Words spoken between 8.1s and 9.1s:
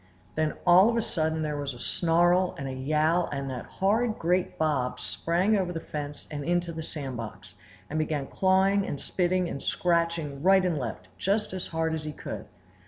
clawing and